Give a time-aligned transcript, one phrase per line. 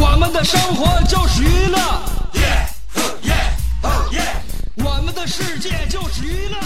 [0.00, 1.78] 我们的生活就是娱乐，
[4.76, 6.56] 我们的世界就是娱乐。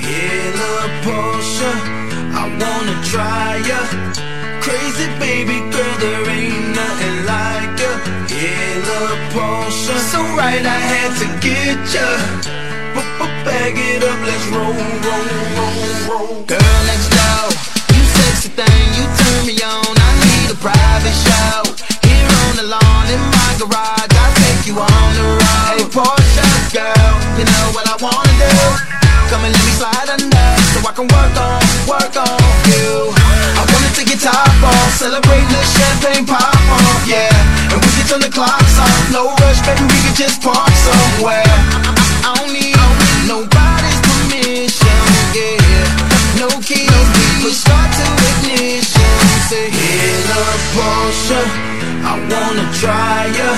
[0.00, 1.72] In a Porsche,
[2.34, 3.80] I wanna try ya.
[4.60, 7.92] Crazy baby girl, there ain't nothing like ya.
[8.30, 12.06] In a Porsche, so right I had to get ya.
[12.93, 15.25] Bag it up, let's roll, roll,
[15.57, 16.33] roll, roll.
[16.45, 17.49] Girl, let's go.
[17.97, 19.93] You sexy thing, you turn me on.
[19.97, 21.65] I need a private show.
[22.05, 25.73] Here on the lawn in my garage, I'll take you on the road.
[25.73, 28.53] Hey, Porsche girl, you know what I wanna do.
[29.33, 32.37] Come and let me slide under, so I can work on, work on
[32.69, 33.09] you.
[33.57, 37.33] I wanna take your top off, celebrate the champagne pop off, yeah.
[37.73, 42.02] And we can turn the clocks off, no rush, baby, we can just park somewhere.
[43.27, 45.03] Nobody's permission,
[45.35, 46.39] yeah.
[46.39, 47.07] No keys,
[47.43, 49.15] we start to ignition.
[49.49, 51.41] Say, in a Porsche,
[52.03, 53.51] I wanna try ya.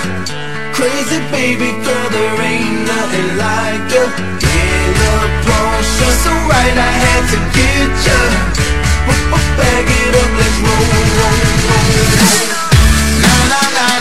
[0.73, 4.06] Crazy baby girl, there ain't nothing like ya.
[4.44, 8.19] In a Porsche, so right I had to get ya.
[9.56, 12.35] Bag it up, let's roll, roll, roll, roll.
[13.23, 13.94] Na na na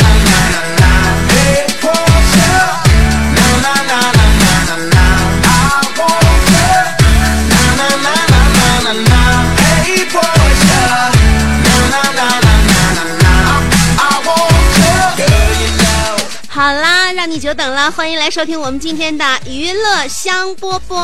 [17.34, 20.94] 你久等了，欢迎来收听我们今天的娱乐香饽饽。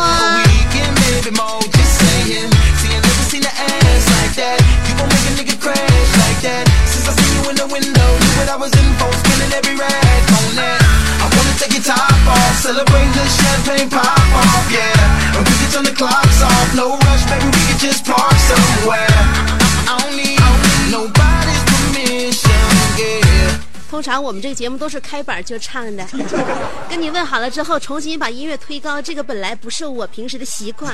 [24.00, 26.02] 通常我们这个节目都是开板就唱的，
[26.88, 30.90] 跟你问好了之后，重新把音乐推高，这个本来不是我平时的习惯。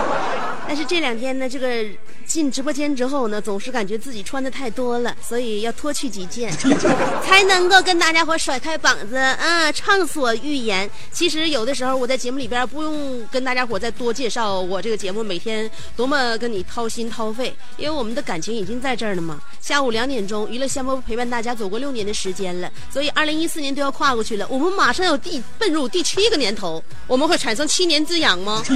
[0.66, 1.84] 但是这两天呢，这个
[2.26, 6.50] 进直播间之后呢，总是感觉自己穿的太多了，所以要脱去几件，
[7.22, 10.90] 才能够跟大家伙甩开膀子啊，畅所欲言。
[11.12, 19.38] 其实有的时候我在节目里边不用跟大家伙再多介绍我这个节目每天多么跟你掏心掏肺，因为我们的感情已经在这儿了嘛。
[19.60, 28.62] 下午两点钟，娱乐香饽陪伴大家走过六年的时间了，所以二零一四年都要跨过去了，我们马上要第奔入第七个年头，我们会产生七年之痒吗？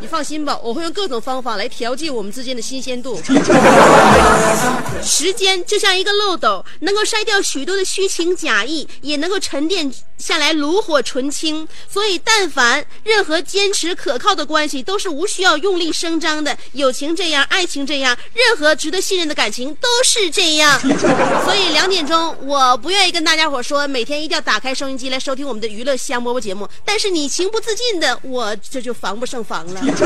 [0.00, 3.20] 你放心吧，我会用各种方法来调剂我们之间的新鲜度。
[5.02, 11.66] 时间就像一个漏斗，能够筛掉许多的虚情假意，也能够沉淀下来炉火纯青。
[11.88, 16.56] 所以，但凡任何坚持可靠的关系，都是无需要用力声张的。
[16.72, 20.78] 友情这样，爱情这样，任何值得信任的感情都是这样。
[21.44, 29.85] 所以，两点钟，我不愿意跟大家伙说每天一定要打开收音机来收听我们的娱乐香饽饽节目，但是你情不自禁的，我这就防不胜防了。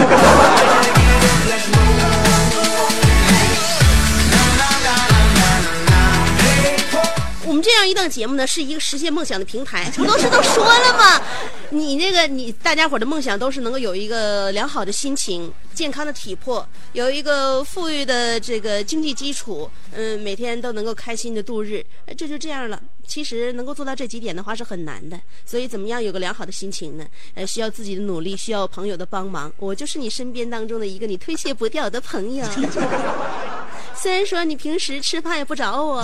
[7.47, 9.91] 我们这样一档节目呢，是一个实现梦想的平台。
[9.97, 11.21] 不都是都说了吗？
[11.71, 21.85] 你那个你大家伙的梦想都是能够有一个良好的心情、健康的体魄，有一个富裕的这个经济基础，嗯，每天都能够开心的度日，
[22.17, 22.81] 这就这样了。
[23.11, 27.05] 其实能够做到这几点的话是很难的，所以怎么样有个良好的心情呢？
[27.35, 29.53] 呃，需要自己的努力，需要朋友的帮忙。
[29.57, 32.47] 我就是你身边当中的一个你推卸不掉的朋友。
[34.01, 36.03] 虽然说你平时吃饭也不找我，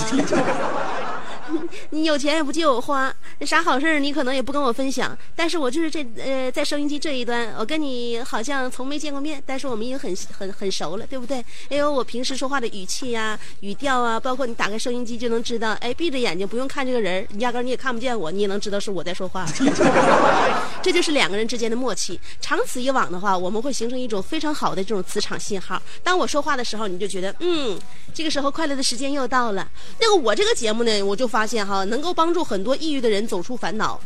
[1.90, 5.16] 你有钱也不借我花，啥好事儿你可能也不跟我分享。
[5.34, 11.44] 但是我就是这呃，在收音机这一端，我跟你好像从没见过面，但是我们已经很很很熟了，对不对？
[11.68, 19.46] 因为我平时说话的语气呀、语调啊，包括你打开收音机就能知道，哎，闭着眼睛不用看这个人，你压根你也看不见我，你也能知道是我在说话。
[20.82, 22.18] 这就是两个人之间的默契。
[22.40, 25.80] 长此以往的话，我们会形成一种非常好的这种磁场信号。
[26.02, 27.78] 当我说话的时候，你就觉得，嗯，
[28.14, 29.68] 这个时候快乐的时间又到了。
[30.00, 34.00] 那个我这个节目呢，我就发现哈，能够帮助很多抑郁的人走出烦恼。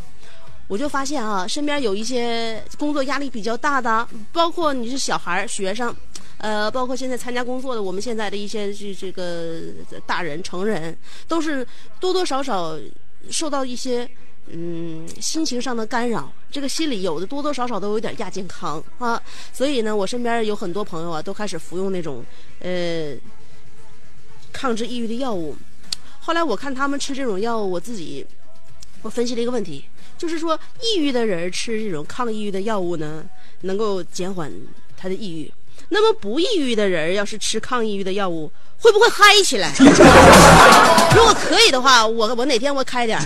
[0.66, 5.94] 我就发现啊，身边有一些工作压力比较大的，包括你是小孩、学生，
[6.38, 9.62] 呃，包括现在参加工作的，我们现在的一些这这个
[10.04, 10.96] 大人、成人，
[11.28, 11.64] 都是
[12.00, 12.76] 多多少少
[13.30, 14.10] 受到一些
[14.48, 19.22] 嗯心情上的干扰，这个心里有的多多少少都有点亚健康啊。
[19.52, 22.24] 所以呢，我身边有很多朋友啊，都开始服用那种
[22.58, 23.14] 呃
[24.52, 25.56] 抗治抑郁的药物。
[26.20, 28.25] 后来我看他们吃这种药物，我自己
[29.02, 29.84] 我分析了一个问题，
[30.17, 33.25] 就是说抑郁的人吃这种抗抑郁的药物呢，
[33.62, 34.52] 能够减缓
[34.96, 35.52] 他的抑郁。
[35.88, 39.72] 那么不抑郁的人要是吃抗抑郁的药物，会不会嗨起来？
[41.17, 43.19] 如果可以的话，我我哪天我开点，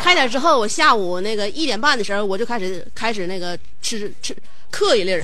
[0.00, 4.36] 开点之后，我下午那个一点半的时候，我就开始开始那个吃吃
[4.70, 5.22] 嗑一粒儿，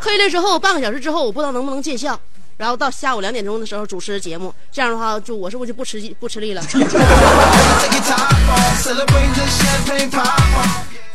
[0.00, 2.20] 嗑一粒之后，半个小时之后，我不知道能不能见效。
[2.56, 6.62] 然后到下午两点钟的时候主持节目，这样的话，就我是不是就不吃不吃力了.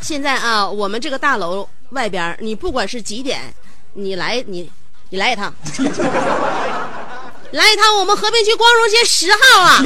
[0.00, 3.52] 现在啊，我们这个大楼外边，你不管是几点，
[3.94, 4.70] 你来你
[5.10, 5.52] 你来一趟，
[7.50, 9.82] 来一趟我们和平区光荣街十号啊，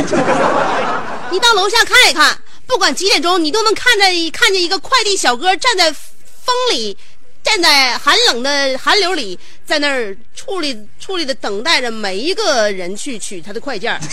[1.30, 6.96] 你到楼下看一看，不管几点钟，你都能看见看见一个快递小哥站在风里，
[7.46, 13.96] 站在寒冷的寒流里，在那儿矗立矗立的等待着每一个人去取他的快件。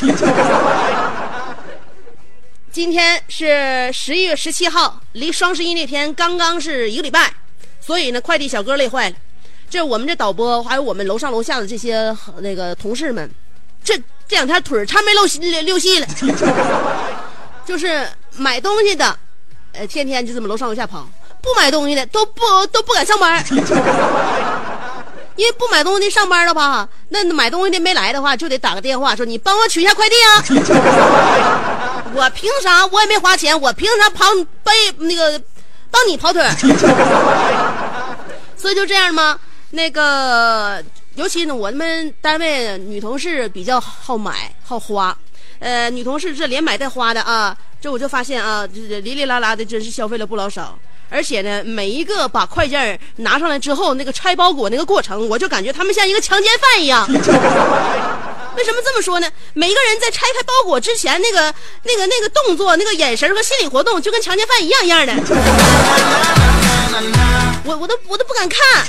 [2.72, 7.34] 今天是十一月十七号，离双十一那天刚刚是一个礼拜，
[7.82, 9.16] 所以呢，快递小哥累坏了。
[9.68, 13.28] 这我们这导播还有我们楼上楼下的这些那个同事们，
[13.84, 13.98] 这
[14.28, 16.06] 这两天腿儿差没露溜溜细了，
[17.66, 19.18] 就是买东西的，
[19.72, 21.10] 呃，天天就这么楼上楼下跑；
[21.44, 22.42] 不买东西的都不
[22.72, 23.46] 都不敢上班。
[25.36, 30.44] 因为不买东西上班的话，那买东西的没来的话，就得打个电话说你帮我取一下快递啊。
[32.16, 32.86] 我凭啥？
[32.86, 34.26] 我也没花钱，我凭啥跑
[34.64, 35.42] 背那个
[35.92, 36.42] 帮你跑腿？
[38.56, 39.38] 所以就这样吗？
[39.72, 40.82] 那个，
[41.16, 45.18] 尤其呢，我们单位女同事比较好买好花，
[45.58, 50.78] 呃，女同事这连买带花的啊，这我就发现啊，这哩哩啦啦的，真是消费了不老少。
[51.14, 57.08] 而且呢，每一个把快件拿上来之后，那个拆包裹那个过程，我就感觉他们像一个强奸犯一样。
[58.58, 59.28] 为什么这么说呢？
[59.54, 65.14] 每一个人在拆开包裹之前，那个、那个、那个动作、那个眼神和心理活动，就跟强奸犯一样一样的。
[67.66, 68.84] 我我都我都不敢看。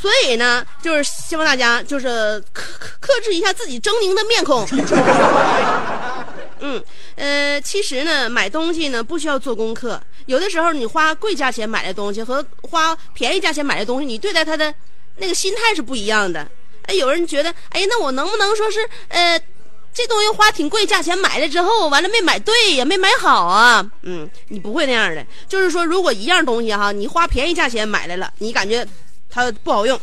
[0.00, 4.64] 所以呢，就是希望大家就是克克克制一下自己狰狞的面孔。
[6.66, 6.82] 嗯，
[7.16, 10.00] 呃，其实呢，买东西呢不需要做功课。
[10.24, 14.74] 有的时候你花贵价钱买的东西和花便宜价钱买的东西，你对待它的
[15.18, 16.48] 那个心态是不一样的。
[16.86, 19.38] 哎，有人觉得，哎，那我能不能说是，呃，
[19.92, 23.86] 这东西花挺贵价钱买了之后，完了没买对呀，没买好啊？
[24.00, 25.22] 嗯，你不会那样的。
[25.46, 28.86] 就是说，如果一样东西哈，你花便宜价钱买来了，你感觉
[29.28, 30.00] 它不好用，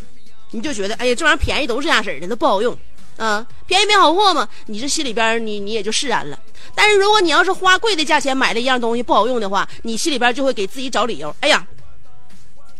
[0.51, 2.77] 你就觉得，哎呀，这玩意儿便宜都是这样式儿的，它不好用。
[3.21, 6.39] 啊，便宜没好货嘛，你这心里边你你也就释然了。
[6.73, 11.35] 但是如果你要是花贵的价钱买了一样东西不好用的话，你心里边就会给自己找理由。
[11.41, 11.63] 哎呀，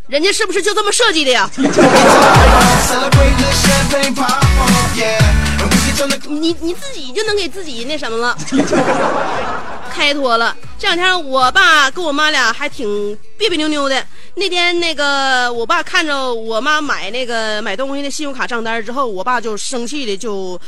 [0.08, 1.48] 人家是不是就这么设计的呀？
[6.28, 8.36] 你你自己就能给自己那什么了，
[9.94, 10.56] 开脱了。
[10.80, 14.04] 这两天我爸跟我妈俩还挺别别扭扭的。
[14.36, 20.60] 那天那个我爸看着我妈买那个买东西的信用卡账单之后，我爸就生气的就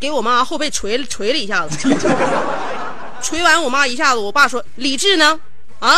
[0.00, 1.88] 给我妈后背捶了捶了一下子，
[3.22, 5.38] 捶完我妈一下子，我爸说：“理智呢？
[5.78, 5.96] 啊？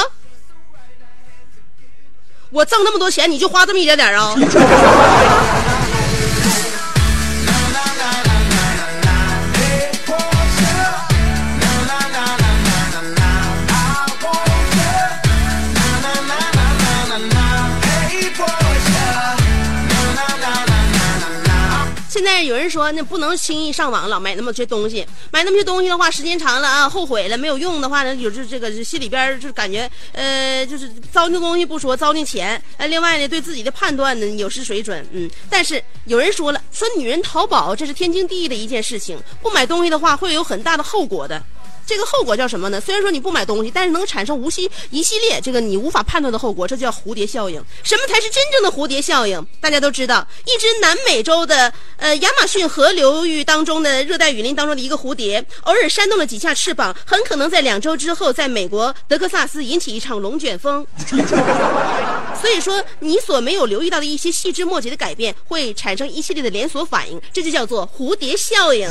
[2.50, 4.34] 我挣那么多钱，你就花这么一点点啊？”
[22.18, 35.30] 现在有人说，那不能轻易上网老买那么些东西，买那么些东西的话，时间长了啊，后悔了没有用的话呢，有这这个心里边就感觉呃，就是糟践东西不说，糟践钱，呃，另外呢，对自己的判断呢有失水准，嗯。
[35.48, 41.40] 但是有人说了，说女人淘宝这是天经地义的一件事情，不买东西的话会有很大的后果的。
[41.88, 42.78] 这个后果叫什么呢？
[42.78, 47.64] 虽然说你不买东西，但是能产生无系一系列这个你无法判断的后果，这叫蝴蝶效应。
[47.82, 49.42] 什么才是真正的蝴蝶效应？
[49.58, 60.86] 大家都知道，一只南美洲的呃亚马逊河流域当中的热带雨林当中的一个蝴蝶，偶尔扇动了几下翅膀，很可能在两周之后，在美国德克萨斯引起一场龙卷风。
[62.38, 68.88] 所以说，你所没有留意到的一些细枝末节的改变，会产生一系列的连锁反应，这就叫做蝴蝶效应。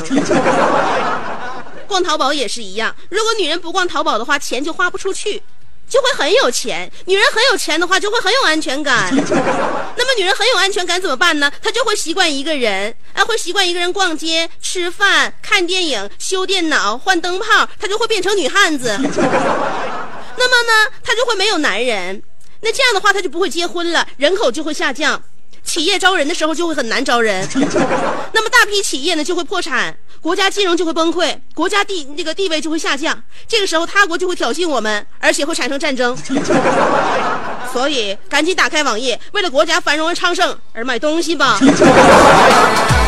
[1.88, 5.42] 逛淘宝也是一样，如果女人不逛淘宝的话，钱就花不出去，
[5.88, 6.90] 就会很有钱。
[7.06, 9.10] 女人很有钱的话，就会很有安全感。
[9.96, 11.50] 那么女人很有安全感怎么办呢？
[11.62, 18.96] 她就会习惯一个人，啊，会习惯一个人逛街、吃饭、看电影、修电脑、换灯泡，她就会变成女汉子。
[19.00, 22.22] 那么呢，她就会没有男人。
[22.60, 25.20] 那这样的话，她就不会结婚了，人口就会下降。
[25.68, 27.46] 企业招人的时候就会很难招人，
[28.32, 33.22] 那么大批企业呢就会破产，国家金融就会崩溃，国家地这个地位就会下降。
[33.46, 36.16] 这个时候他国就会挑衅我们，而且会产生战争。
[37.70, 41.60] 所以赶紧打开网页，为了国家繁荣昌盛而买东西吧。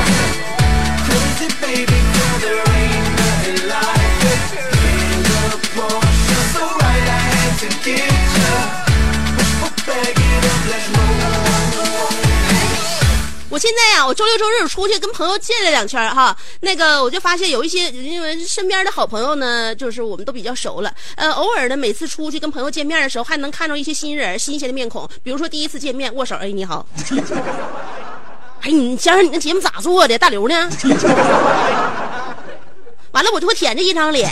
[13.51, 26.87] 我现在呀，我周六周日出去跟朋友见了两圈哈，那个我就发现有一些因为身边的好朋友呢，就是我们都比较熟了，呃，偶尔的每次出去跟朋友见面的时候，还能看到一些新人、新鲜的面孔，比如说第一次见面握手，哎，你好，
[28.63, 30.17] 哎，你想想你那节目咋做的？
[30.17, 30.71] 大刘呢？
[33.11, 34.31] 完了，我就会舔着一张脸，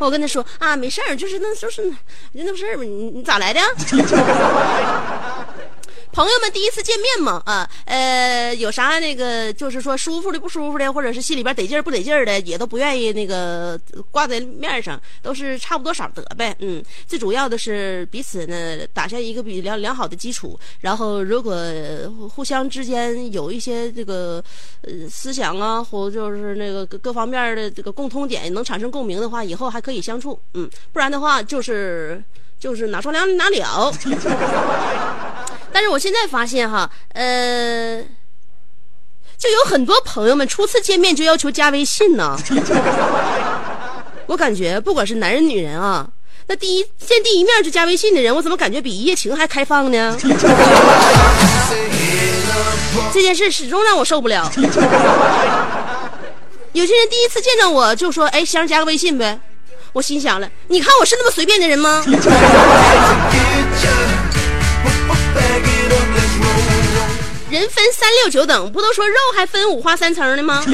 [0.00, 1.94] 我跟他说啊，没事儿，就是那就是就
[2.34, 3.60] 那事儿吧，你你咋来的？
[6.18, 21.54] 朋友们第一次见面嘛，啊，呃，有啥那个就是说舒服的不舒服的，或者是心里边得劲儿不得劲儿的，也都不愿意那个挂在面上，都是差不多少得呗，嗯，最主要的是彼此呢打下一个比良良好的基础，然后如果
[22.34, 24.42] 互相之间有一些这个
[24.80, 32.20] 呃思想啊，或就是那个各各方面的这个共通点能产生共鸣的话，以后还可以相处，嗯，不然的话就是
[32.58, 33.92] 就是哪说哪哪了。
[35.72, 38.02] 但是我现在发现哈，呃，
[39.36, 42.38] 就有很多朋友们初次见面就要求加微信呢。
[44.26, 46.06] 我感觉不管是男人女人啊，
[46.46, 50.16] 那第一见第一面就加微信的人，我怎么感觉比一夜情还开放呢？
[53.12, 54.50] 这件事始终让我受不了。
[56.72, 59.40] 有些人第一次见到我就说：“哎，香加个微信呗。”
[59.94, 62.04] 我心想了，你看我是那么随便的人吗？
[67.50, 70.62] 人分三六九等，不都说肉还分五花三层的吗？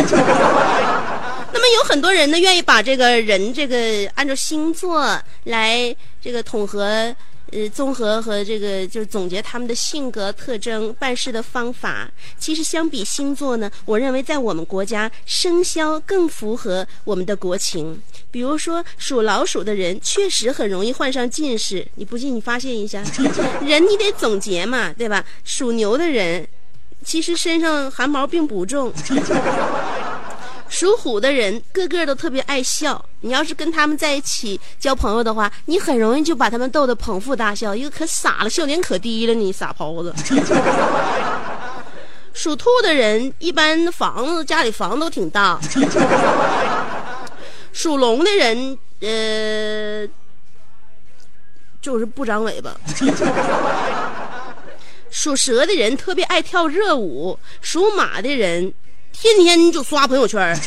[1.53, 7.15] 那么有很多人呢，愿意把这个人这个按照星座来这个统合、
[7.53, 12.11] 呃综合和这个就是总结他们的性格特征、办事的方法。
[12.37, 18.03] 其实相比星座呢，我认为在我们国家生肖更符合我们的国情。
[18.33, 23.01] 比如说属老鼠的人确实很容易患上近视，你不信你发现一下，
[23.65, 25.25] 人你得总结嘛，对吧？
[25.45, 26.45] 属牛的人。
[27.05, 28.93] 其实身上汗毛并不重。
[30.69, 40.13] 属虎的人个个都特别爱笑，你要是跟他们在一起交朋友的话，你很容易就把他们逗得捧腹大笑，一个可傻了，笑点可低了，你傻狍子。
[42.33, 45.61] 属兔的人一般房子家里房子都挺大。
[47.73, 50.09] 属龙的人呃，
[51.81, 52.75] 就是不长尾巴。
[55.15, 58.75] 属蛇的人特别爱跳热舞，属马的人
[59.13, 60.61] 天天就刷朋友圈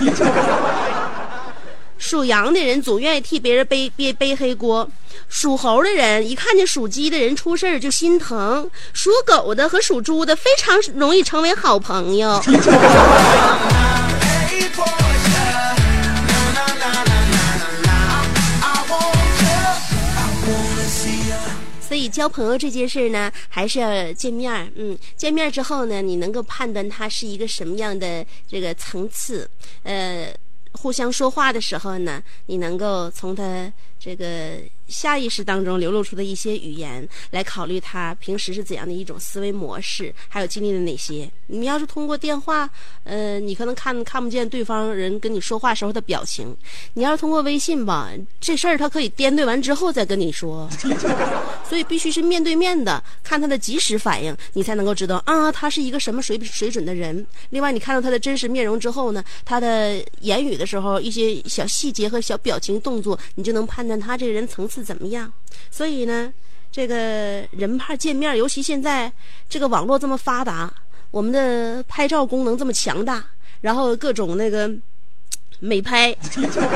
[2.00, 4.90] 属羊的人总愿意替别人背背背黑锅，
[5.28, 12.42] 属猴的人一看见属鸡的人出事儿就心疼，属狗的和属猪的非常容易成为好朋友。
[21.98, 24.72] 所以交朋友这件事儿呢，还是要见面儿。
[24.76, 29.50] 嗯，见面之后呢，你能够判断他是一个什么样的这个层次。
[29.82, 30.32] 呃，
[30.74, 41.30] 互相说话的时候呢，你能够从他这个下意识当中流露出的一些语言，来考虑他平时是怎样的一种思维模式，还有经历了哪些。
[41.48, 42.70] 你要是通过电话，
[43.04, 46.48] 呃，你可能看看不见对方人跟你说话时候的表情；
[46.94, 50.70] 你要是通过微信吧，这事儿他可以掂对完之后再跟你说。
[51.68, 57.26] 所以必须是面对面的，看他的及时反应，你才能够知道啊，他是一个什么水水准的人。
[57.50, 65.32] 另外，你看到他的真实面容之后呢，他的言语的时候一些小细节和小表情动作，你就能判断他这个人层次怎么样。
[65.72, 66.32] 所以呢，
[66.72, 66.96] 这个
[67.52, 69.12] 人怕见面，尤其现在
[69.50, 70.72] 这个网络这么发达，
[71.12, 73.24] 我们的拍照功能这么强大，
[73.62, 74.70] 然后各种那个
[75.60, 76.16] 美拍，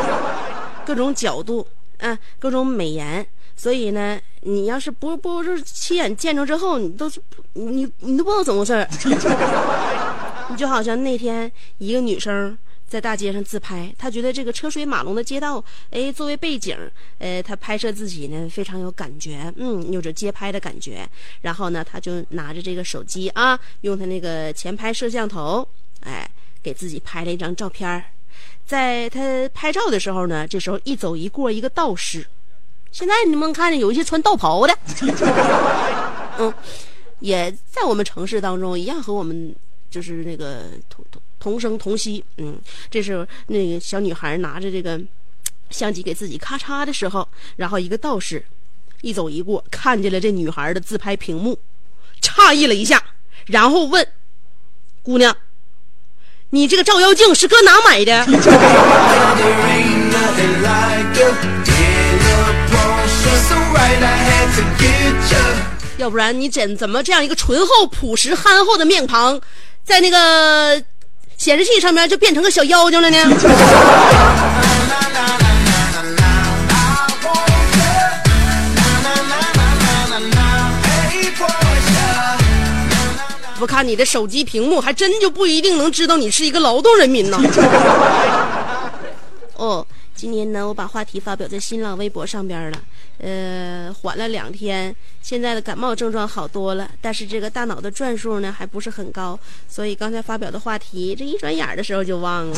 [0.86, 1.68] 各种角度
[2.00, 3.26] 啊，各种美颜。
[3.56, 7.22] 所以呢，你要是不不是亲眼见着之后，你都是
[7.54, 8.88] 你你都不知道怎么回事儿。
[10.50, 12.58] 你就好像那天一个女生
[12.92, 16.78] 在大街上自拍，他觉得这个车水马龙的街道，哎，作为背景，
[17.20, 21.08] 呃，他拍摄自己呢非常有感觉，嗯，有着街拍的感觉。
[21.40, 25.66] 然后呢，他就拿着这个手机啊，用他那个前排摄像头，
[26.02, 26.30] 哎，
[26.62, 28.04] 给自己拍了一张照片儿。
[28.66, 32.28] 在他拍照的时候呢，这时候一走一过一个道士。
[32.92, 34.78] 现在你们看见有一些穿道袍的，
[36.40, 36.54] 嗯，
[37.22, 39.56] 也在我们城市当中一样和我们
[39.90, 42.58] 就是那个同同同声同息，嗯，
[42.90, 45.02] 这时候那个小女孩拿着这个
[45.72, 48.46] 相机给自己咔嚓的时候，然后一个道士
[49.02, 51.58] 一走一过，看见了这女孩的自拍屏幕，
[52.22, 53.04] 诧异了一下，
[53.48, 54.08] 然后问
[55.02, 55.36] 姑娘
[56.52, 58.26] ：“你这个照妖镜是搁哪买的？”
[65.98, 69.40] 要不然你怎怎么这样一个醇厚朴实憨厚的面庞，
[69.84, 70.84] 在那个
[71.42, 73.18] 显示器上面就变成个小妖精了呢？
[83.58, 87.42] 不看你的手机屏幕，还真就不一定能知道你是一个劳动人民呢。
[89.58, 89.84] 哦。
[90.22, 92.78] 今年呢，我把话题发表在新浪微博上边了，
[93.18, 102.56] 呃，缓了两天，现在的感冒症状好多了，但是这个大脑的转数呢还不是很高，所以刚才发表的话题，这一转眼的时候就忘了。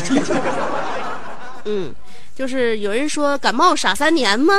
[1.64, 1.96] 嗯，
[2.36, 4.56] 就是有人说感冒傻三年吗？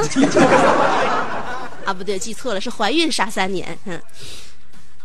[1.84, 3.78] 啊，不对，记错了，是怀孕傻三年。
[3.84, 4.00] 嗯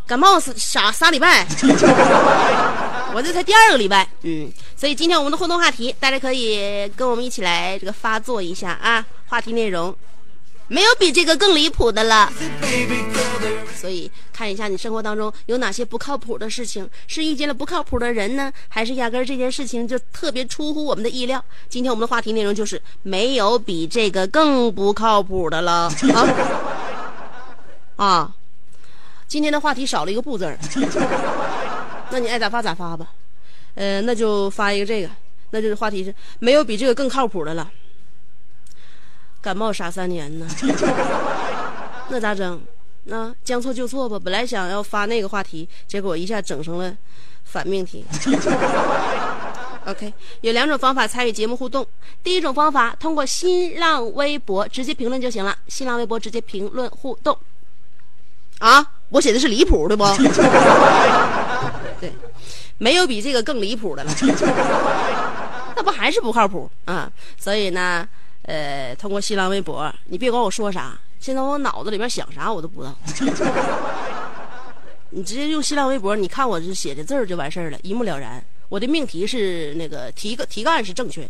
[0.07, 1.45] 感冒傻仨礼拜，
[3.13, 9.05] 我这才第二个礼拜，嗯，所以今天我们的互动话题，大家可以跟我们一起来这个发作一下啊。
[9.27, 9.93] 话题内容，
[10.67, 12.31] 没有比这个更离谱的了。
[13.75, 21.43] 所以看一下你生活当中有哪些不靠谱的事情，是遇见了不靠谱的人呢，还是压根儿这件事情就特别出乎我们的意料？
[21.67, 26.27] 今天我们的话题内容就是没有比这个更不靠谱的了啊
[28.05, 28.35] 啊。
[29.27, 30.57] 今天的话题少了一个不字儿，
[32.11, 33.07] 那你爱咋发咋发吧，
[33.75, 35.09] 呃，那就发一个这个，
[35.51, 37.69] 那就是话题是没有比这个更靠谱的了。
[39.41, 40.47] 感冒傻三年呢，
[42.09, 42.61] 那咋整？
[43.05, 44.19] 那将错就错吧。
[44.19, 46.93] 本来想要发那个话题，结果一下整成了
[47.45, 48.03] 反命题。
[49.87, 51.87] OK，有两种方法参与节目互动。
[52.21, 55.55] 第一种方法，通过新浪微博直接评论就行了。
[55.67, 57.35] 新浪微博直接评论互动。
[58.59, 60.03] 啊，我写的是离谱的不？
[61.99, 62.11] 对，
[62.77, 64.11] 没有比这个更离谱的了。
[65.75, 67.11] 那不还是不靠谱啊？
[67.37, 68.07] 所以呢，
[68.43, 72.95] 呃，通过新浪微博，你别管我说啥，现在我脑子里面想啥我都不知道。
[75.11, 78.43] 你直接用新浪微博，你看我这写的字儿就完事儿了，一目了然。
[78.69, 81.29] 我的命题是那个题个题干是正确的，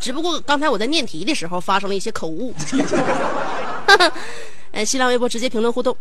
[0.00, 2.54] 只不过刚才我在念题的时候发生了一些口误。
[4.70, 5.94] 呃， 新浪微博直接评论互动，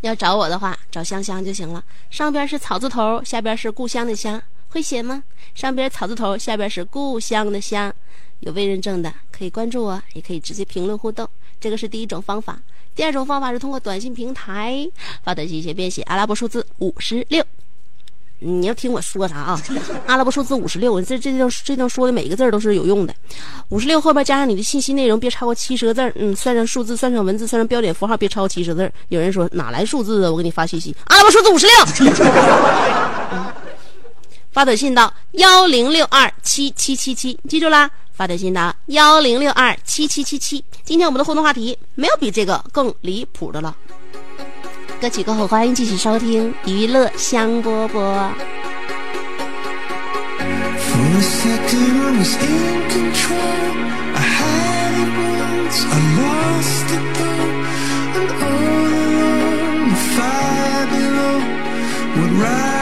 [0.00, 1.82] 要找我的话找香香就行了。
[2.10, 5.22] 上边是草字头，下边是故乡的乡，会写吗？
[5.54, 7.92] 上边草字头，下边是故乡的乡，
[8.40, 11.28] 有未认证的可以关注我，也可以直接评论互动。
[11.60, 12.60] 这个是第一种方法。
[12.94, 14.88] 第二种方法是通过短信平台
[15.22, 17.44] 发短信，写编写阿拉伯数字五十六。
[18.40, 19.60] 你要听我说啥啊？
[20.06, 23.14] 阿拉伯数字五十六，这这段这段说的每一个字都是有用的。
[23.70, 30.30] 五十六后边加上你的信息内容，别超过七十个字嗯，算上数字，算上文字，算上标点符号，别超过七十字有人说哪来数字啊？
[30.30, 31.74] 我给你发信息，阿拉伯数字五十六。
[34.50, 37.90] 发短信到幺零六二七七七七，记住啦！
[38.12, 40.64] 发短信到幺零六二七七七七。
[40.82, 43.76] 今天我们的互动话题没有比这个更离谱的了。
[45.00, 48.30] 歌曲过后，欢迎继续收听娱乐香饽饽。
[62.18, 62.77] For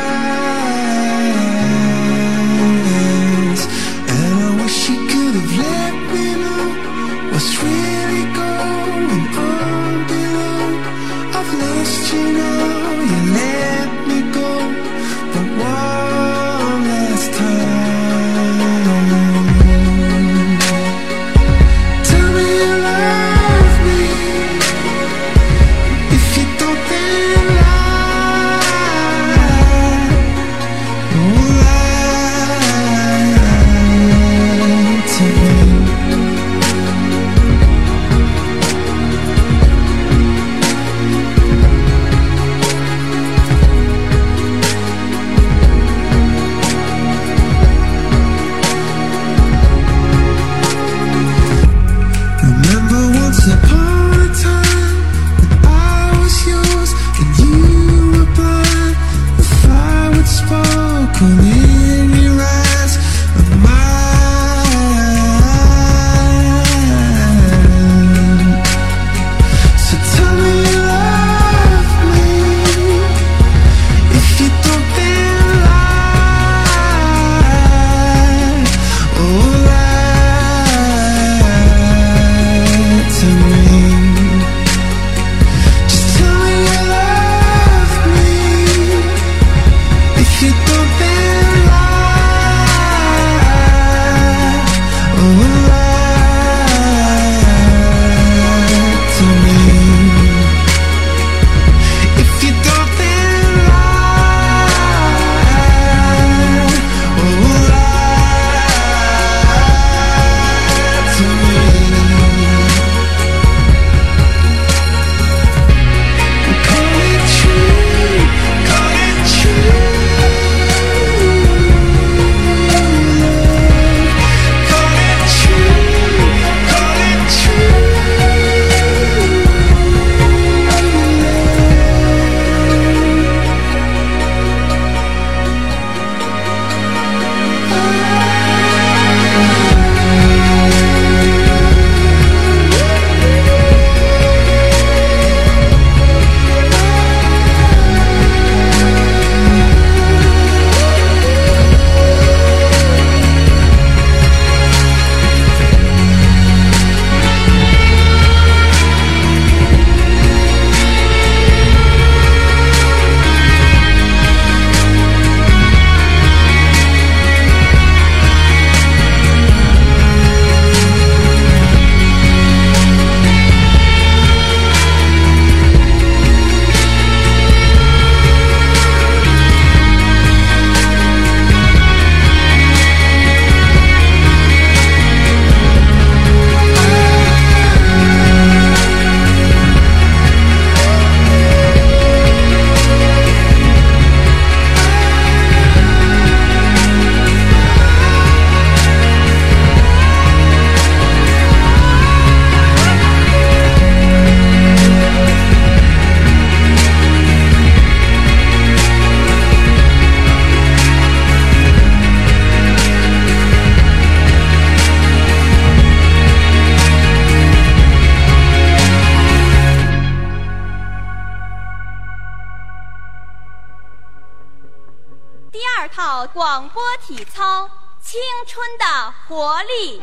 [228.46, 228.85] 春的
[229.26, 230.00] 活力》。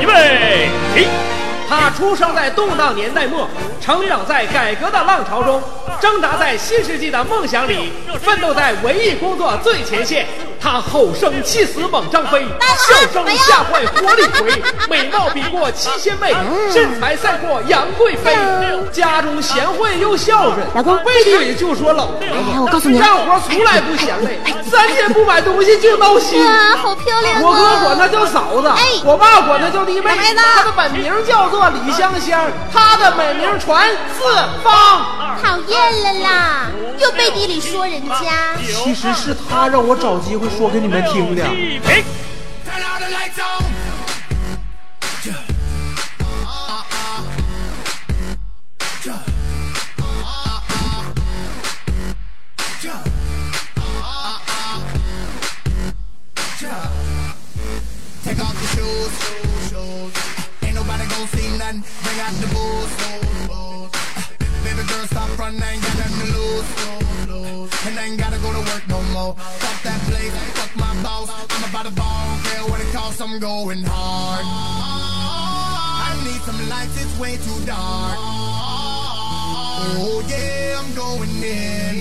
[0.00, 1.08] 预备起！
[1.68, 3.48] 他出生在动荡年代末，
[3.80, 5.62] 成长在改革的浪潮中，
[6.00, 10.26] 挣扎在新世纪的梦想里，奋斗在文艺工作最前线。
[10.62, 12.46] 他吼声气死猛张飞，
[12.78, 16.32] 笑声吓坏活李逵，美貌比过七仙妹，
[16.72, 18.32] 身材赛过杨贵妃。
[18.92, 22.20] 家中贤惠又孝顺，老公背地里就说老婆。
[22.20, 24.38] 哎我告诉你干活从来不嫌累，
[24.72, 26.42] 三天不买东西就闹心。
[26.42, 27.40] 哇，好漂亮、啊！
[27.42, 30.10] 我哥管她叫嫂子，哎我爸管她叫弟妹。
[30.34, 34.24] 她的本名叫做李香香，她的美名传四
[34.64, 35.04] 方。
[35.42, 38.56] 讨厌了啦，又背地里说人家。
[38.62, 41.44] 其实是他让我找机会说给你们听的。
[45.24, 45.51] Turn
[62.22, 62.94] got the boost.
[64.62, 66.68] Baby girl, stop running, I ain't got nothing to lose.
[67.86, 69.34] And I ain't gotta go to work no more.
[69.34, 71.28] Fuck that place, fuck my boss.
[71.50, 74.46] I'm about to ball, care what it costs, I'm going hard.
[76.06, 78.16] I need some lights, it's way too dark.
[79.98, 81.96] Oh yeah, I'm going in.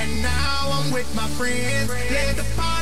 [0.00, 1.90] And now I'm with my friends.
[1.90, 2.79] Let the party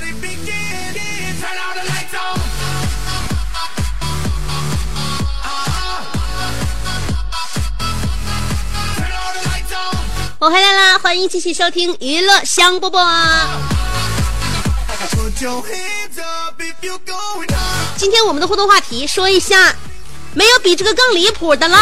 [10.41, 13.49] 我回来啦，欢迎继续收听娱乐香饽饽。
[17.97, 19.75] 今天我们的互动话题说一下，
[20.35, 21.77] 没有比这个更离谱的了。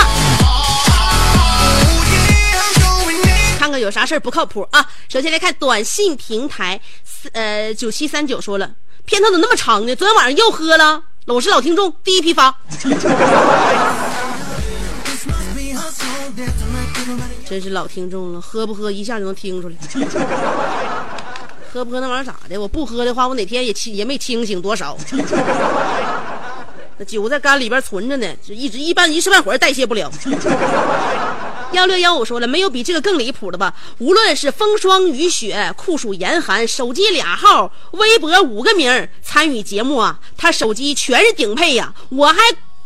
[3.59, 4.87] 看看有啥事儿不靠谱啊！
[5.11, 6.81] 首先来看短信平台，
[7.33, 8.71] 呃，九七三九说了，
[9.05, 9.95] 片头怎么那么长呢？
[9.95, 11.03] 昨天晚上又喝了。
[11.27, 12.57] 我是老听众，第一批发。
[17.49, 19.77] 真是老听众了，喝不喝一下就能听出来。
[21.73, 22.61] 喝不喝那玩意儿咋的？
[22.61, 24.97] 我不喝的话，我哪天也清也没清醒多少。
[26.99, 30.11] 那酒在肝里边存着呢，就一直一般一时半会儿代谢不了。
[31.73, 33.75] 幺六幺五说了，没有比这个更离谱的吧？
[33.99, 42.39] 无论是风霜雨雪、酷暑严寒，手机俩号、微博五个名参与节目啊，他手机全是顶配呀、我还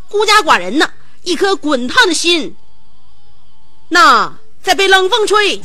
[0.08, 0.90] 孤家寡人呢，
[1.22, 2.56] 一颗滚烫的心，
[3.90, 5.60] 那在被冷风吹。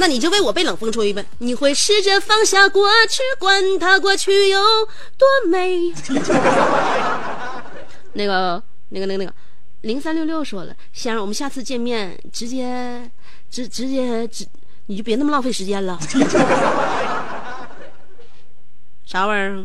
[0.00, 1.24] 那你就为我被冷风吹呗。
[1.38, 4.58] 你会试着放下过去，管它过去有
[5.16, 5.92] 多美。
[8.12, 9.32] 那个、那个、那个、那个，
[9.80, 13.10] 零三六六说了，先生，我们下次见面直接、
[13.50, 14.46] 直直接直，
[14.86, 15.98] 你就别那么浪费时间了。
[19.10, 19.64] 啥玩意儿？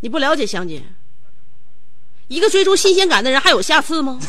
[0.00, 0.82] 你不了解香姐？
[2.28, 4.18] 一个追逐新鲜感的人还有下次吗.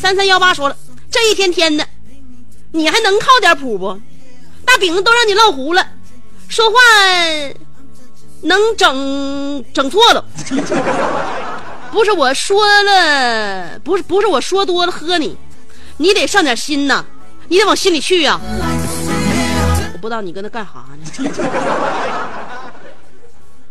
[0.00, 0.76] 三三幺八说了，
[1.12, 1.86] 这一天天的，
[2.72, 4.00] 你还能靠点谱不？
[4.64, 5.86] 大饼都让你烙糊了，
[6.48, 6.76] 说话
[8.40, 10.24] 能整整错了。
[11.92, 15.36] 不是我说了，不是不是我说多了喝你，
[15.98, 17.04] 你得上点心呐，
[17.46, 18.95] 你得往心里去呀、我
[20.06, 21.02] 不知道你跟他干啥呢？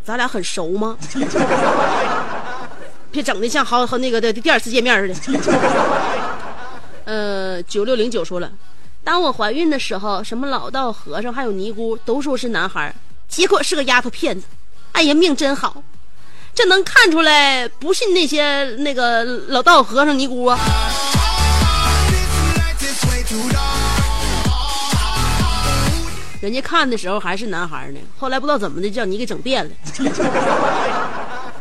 [0.04, 0.98] 咱俩很熟吗？
[3.10, 5.40] 别整的像好和那个的第二次见面似的。
[7.06, 8.52] 呃，九六零九说了，
[9.02, 12.94] 当我怀孕的时候，什么老道和尚还有尼姑都说是男孩，
[13.30, 14.46] 结果是个丫头片子。
[14.92, 15.82] 哎呀，命真好，
[16.54, 20.60] 这能看出来不信那些那个老道和尚尼姑啊。
[26.46, 29.72] 人家看的时候还是男孩呢，后来不知道怎么的叫你给整变了。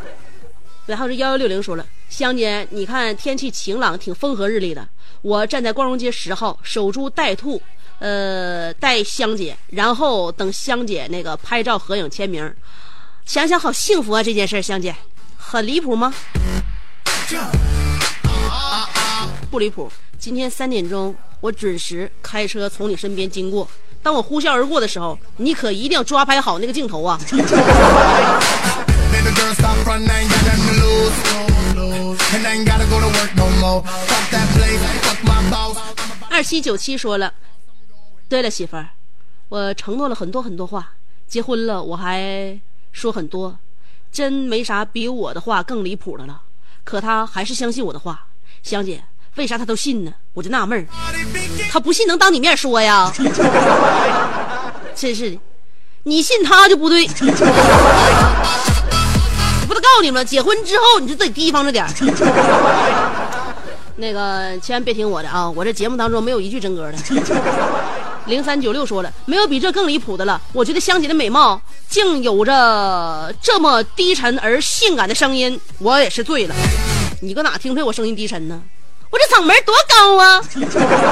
[0.85, 4.87] 然后这幺幺六零说了，香姐，你看天气晴朗，挺风和日丽的。
[5.23, 7.59] 我站在光荣街十号，守株待兔，
[7.97, 12.53] 呃，待香姐，然后等香姐那个拍照合影签名。
[13.25, 14.95] 想想好幸福啊，这件事，香姐，
[15.35, 16.13] 很离谱吗？
[19.49, 19.91] 不离谱。
[20.19, 23.67] 今天三点钟，我准时开车从你身边经过。
[24.05, 27.19] 当我呼啸而过的时候，你可一定要抓拍好那个镜头啊！
[36.29, 37.33] 二七九七说了，
[38.29, 38.89] 对了，媳妇儿，
[39.49, 40.91] 我承诺了很多很多话，
[41.27, 42.59] 结婚了我还
[42.91, 43.57] 说很多，
[44.11, 46.43] 真没啥比我的话更离谱的了。
[46.83, 48.27] 可他还是相信我的话，
[48.61, 50.13] 香姐，为啥他都信呢？
[50.35, 50.85] 我就纳闷儿，
[51.71, 53.11] 他不信能当你面说呀？
[54.93, 55.39] 真是的，
[56.03, 57.07] 你信他就不对。
[59.61, 61.91] 我不都告诉你们，结婚之后你就得提防着点儿。
[63.97, 65.49] 那个千万别听我的啊！
[65.49, 66.97] 我这节目当中没有一句真歌的。
[68.25, 70.41] 零三九六说了，没有比这更离谱的了。
[70.51, 76.55] 我觉得香姐的美貌竟有着这么低沉而性感的声音，我也是醉了。
[77.21, 78.61] 你搁哪听出来我声音低沉呢？
[79.15, 80.41] 我这嗓门多高啊！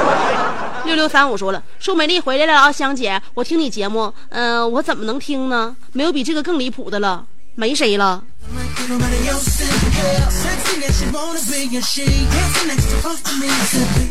[0.84, 5.74] 六六三五说了，舒美丽回来了啊，香姐，我听你节目，嗯、我怎么能听呢？
[5.94, 7.24] 没有比这个更离谱的了，
[7.56, 8.22] 没谁了。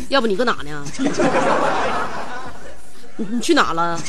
[0.09, 0.83] 要不你搁哪呢？
[3.17, 3.99] 你你去哪了？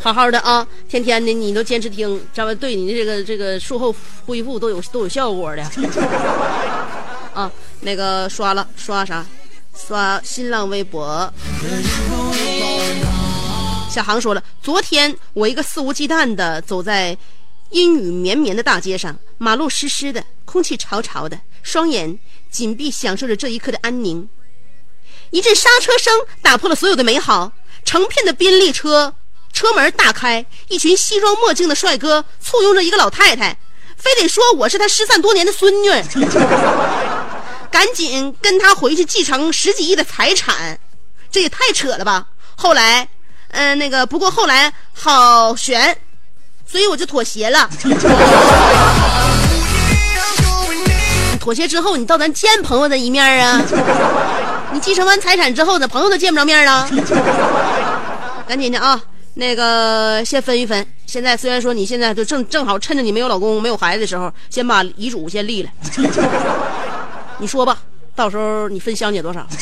[0.00, 3.94] 好好的啊，天天的你都坚持听，这玩意对你的这个这个术后
[4.26, 5.62] 恢复都有都有效果的。
[7.34, 7.48] 啊，
[7.80, 9.24] 那个刷了刷啥？
[9.86, 11.32] 刷新浪微博。
[13.90, 17.16] 小航说了，昨天我一个肆无忌惮的走在
[17.70, 22.18] 阴雨绵绵的大街上，马路湿湿的，空气潮潮的，双眼
[22.50, 24.28] 紧闭，享受着这一刻的安宁。
[25.30, 26.12] 一阵刹车声
[26.42, 27.52] 打破了所有的美好，
[27.84, 29.14] 成片的宾利车
[29.52, 33.56] 车门大开，一群西装墨镜的帅哥簇拥着一个老太太，
[33.96, 35.88] 非得说我是他失散多年的孙女，
[37.70, 40.78] 赶紧跟他回去继承十几亿的财产，
[41.30, 42.26] 这也太扯了吧！
[42.56, 43.08] 后来，
[43.50, 45.96] 嗯、那个不过后来好悬，
[46.66, 47.68] 所以我就妥协了。
[51.40, 53.62] 妥协之后，你到咱见朋友的一面啊？
[54.72, 56.88] 你继承完财产之后呢，朋友都见不着面了。
[58.46, 59.00] 赶紧的啊，
[59.34, 60.86] 那个先分一分。
[61.06, 65.70] 现在虽然说你现在就正正好趁着你没有老公、没有孩子的时候，先把遗嘱先立了。
[67.38, 67.78] 你说吧，
[68.14, 69.46] 到时候你分香姐多少？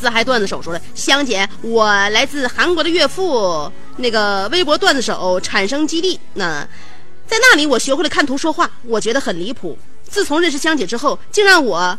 [0.00, 6.60] 自嗨段子手说了，香姐，我来自韩国的岳父，那个微博段子手产生基地，那
[7.26, 9.78] 在那里我学会了看图说话，我觉得很离谱。
[10.08, 11.98] 自从认识香姐之后，竟让我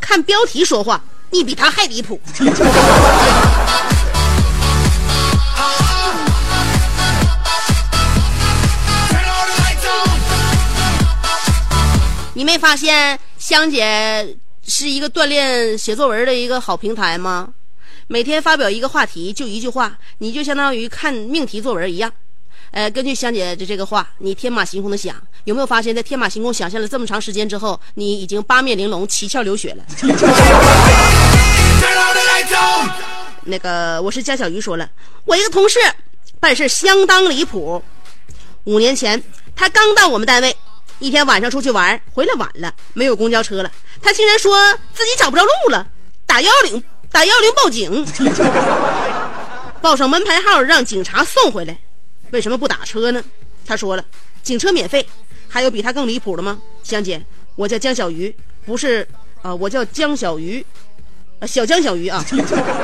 [0.00, 1.00] 看标题说话，
[1.30, 2.20] 你比他还离谱。
[12.38, 17.48] 你没发现香姐是一个锻炼写作文的一个好平台吗？
[18.06, 22.12] 每天发表一个话题，就一句话，你就相当于看命题作文一样。
[22.70, 29.84] 呃，根据香姐的这个话，你天马行空的想，有没有发现，在天马行空想象了这么长时间之后，你已经八面玲珑、七窍流血了？
[33.46, 34.88] 那个，我是江小鱼说了，
[35.24, 35.80] 我一个同事
[36.38, 37.82] 办事相当离谱。
[38.62, 39.20] 五年前，
[39.56, 40.56] 他刚到我们单位，
[40.98, 43.70] 一天晚上出去玩，回来晚了，没有公交车了，
[44.02, 44.56] 他竟然说
[44.92, 45.86] 自己找不着路了，
[46.26, 48.06] 打幺幺零，打幺幺零报警，
[49.80, 51.78] 报上门牌号让警察送回来。
[52.30, 53.22] 为什么不打车呢？
[53.64, 54.04] 他说了，
[54.42, 55.06] 警车免费。
[55.50, 56.60] 还有比他更离谱的吗？
[56.82, 58.34] 香姐，我叫江小鱼，
[58.66, 59.08] 不是
[59.40, 60.62] 啊、我叫江小鱼，
[61.38, 62.22] 啊，小江小鱼啊，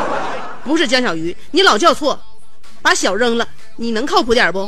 [0.65, 2.19] 不是江小鱼，你老叫错，
[2.81, 3.47] 把小扔了，
[3.77, 4.67] 你能靠谱点不？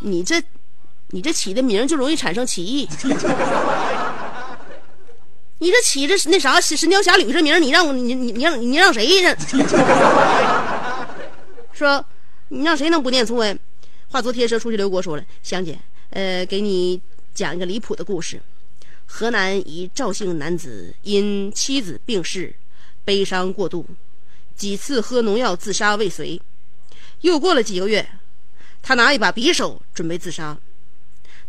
[0.00, 0.42] 你这，
[1.14, 2.88] 你这起的名就容易产生歧义。
[5.58, 9.38] 你这起这那啥《神神雕侠侣》这名，你让我你你你让你让谁认？
[11.72, 12.04] 说
[12.48, 13.56] 你让谁能不念错呀？
[14.08, 15.78] 话昨天说出去，刘国说了，香姐，
[16.10, 17.00] 呃，给你
[17.32, 18.42] 讲一个离谱的故事。
[19.06, 22.52] 河南一赵姓男子因妻子病逝，
[23.04, 23.86] 悲伤过度，
[24.56, 26.42] 几次喝农药自杀未遂。
[27.20, 28.04] 又过了几个月，
[28.82, 30.58] 他拿一把匕首准备自杀。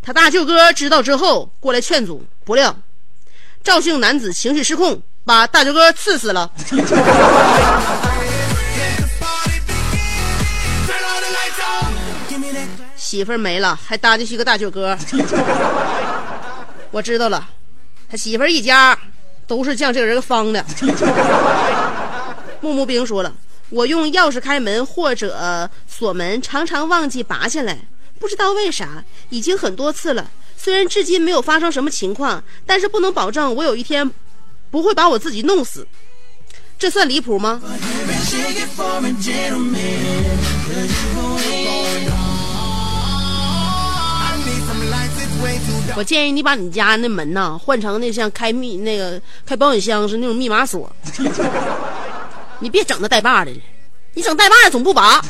[0.06, 2.72] 他大舅哥知道之后过来劝阻，不料
[3.64, 6.48] 赵姓男子情绪失控，把大舅哥刺死了。
[12.94, 14.96] 媳妇儿没了，还搭进去个大舅哥。
[16.92, 17.48] 我知道了，
[18.08, 18.96] 他媳妇儿一家
[19.48, 20.64] 都是将这个人方的。
[22.60, 23.32] 木木兵说了，
[23.70, 27.76] 我用钥匙开门或者锁门，常常忘记拔下来，
[28.18, 30.30] 不知道为啥，已经很多次了。
[30.56, 34.10] 虽然至今没有发生什么情况，但是不能保证我有一天
[34.70, 35.86] 不会把我自己弄死。
[36.78, 37.60] 这算离谱吗？
[45.98, 50.94] 我建议你把你家那门呐换成那像开密那个开保险箱是那种密码锁，
[52.60, 53.52] 你别整那带把的，
[54.12, 55.22] 你整带把的总不拔。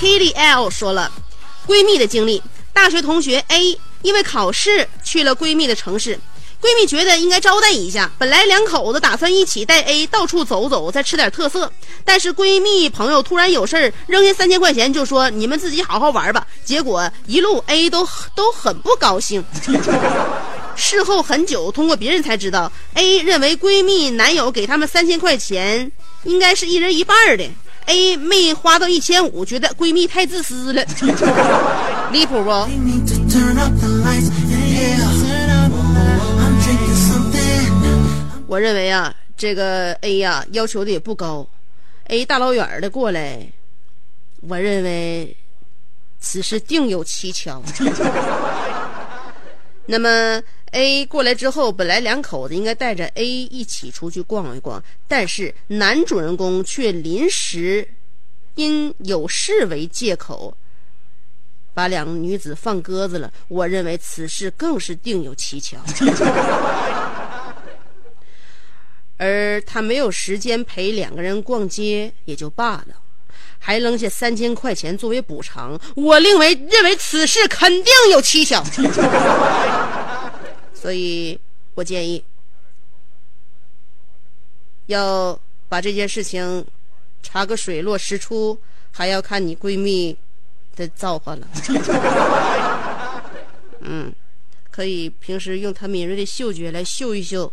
[0.00, 1.10] Kitty L 说了，
[1.66, 2.40] 闺蜜的经历，
[2.72, 6.20] 大学同学 A 因为考试去了闺蜜的城市。
[6.60, 11.72] 闺蜜觉得应该招待一下，本来两口子打算一起带 A 到处走走，再吃点特色。
[12.04, 16.46] 但是闺蜜朋友突然有事儿，扔下三千块钱就说你们自己好好玩吧。
[16.64, 19.44] 结果一路 A 都都很不高兴。
[20.76, 25.90] 事后很久，通过别人才知道，A 认为闺蜜男友给他们三千块钱，
[26.22, 27.48] 应该是一人一半的。
[27.88, 30.84] A 没花到一千五，觉得闺蜜太自私了，
[32.12, 32.50] 离谱不？
[38.46, 41.46] 我认为啊，这个 A 呀、要求的也不高
[42.08, 43.46] ，A 大老远的过来，
[44.42, 45.34] 我认为
[46.20, 47.62] 此事定有蹊跷。
[49.86, 50.42] 那么
[50.72, 57.88] A 过来之后，本来两口子应该带着 A 一起出去逛一逛，但是男主人公却临时
[58.54, 60.56] 因有事为借口，
[61.72, 65.78] 把两个女子放鸽子了，我认为此事更是定有蹊跷。
[69.16, 72.94] 而他没有时间陪两个人逛街也就罢了，
[73.58, 78.62] 还扔下三千块钱作为补偿，我认为认为此事肯定有蹊跷。
[80.80, 81.36] 所以
[81.74, 82.22] 我建议
[84.86, 85.36] 要
[85.68, 86.64] 把这件事情
[87.22, 88.56] 查个水落石出，
[88.92, 90.16] 还要看你闺蜜
[90.76, 91.48] 的造化了。
[93.80, 94.14] 嗯，
[94.70, 97.52] 可以平时用她敏锐的嗅觉来嗅一嗅。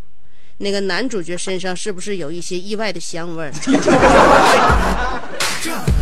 [0.57, 3.51] 那个男主角身上是不是有一些意外的香味儿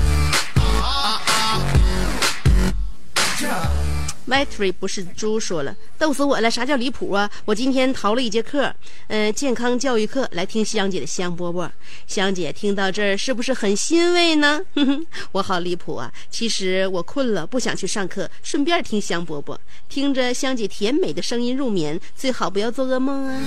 [4.34, 6.50] ？Matry 不是猪说了，逗死我了！
[6.50, 7.30] 啥叫离谱啊？
[7.46, 8.74] 我今天逃了一节课，
[9.08, 11.70] 嗯，健康教育课，来听香姐的香饽饽。
[12.08, 14.60] 香姐听到这儿是不是很欣慰呢？
[14.74, 16.12] 哼哼，我好离谱啊！
[16.32, 19.56] 其实我困了，不想去上课，顺便听香饽饽，
[19.88, 23.40] 听着香姐甜美的声音入眠，最好不要做噩梦啊！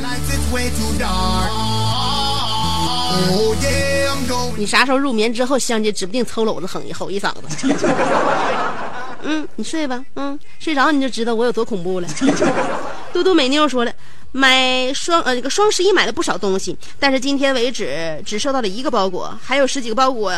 [4.57, 7.75] 你啥时候入眠之后，香姐指不定抽篓子哼一吼一嗓子。
[9.27, 10.05] 嗯，你睡吧。
[10.15, 12.09] 嗯，睡着你就知道我有多恐怖了。
[13.13, 13.93] 嘟嘟美妞说了，
[14.33, 20.33] 买双呃这个双十一买了不少东西，但是今天为止只收到了一个包裹，还有十几个包裹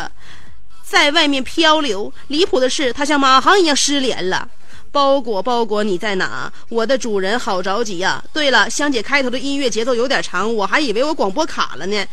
[0.83, 2.11] 在外面漂流。
[2.27, 4.47] 离谱的是，它像马航一样失联了。
[4.91, 6.51] 包裹包裹你在哪？
[6.67, 8.23] 我的主人好着急呀。
[8.33, 12.05] 对了，香姐开头的音乐节奏有点长，我还以为我广播卡了呢，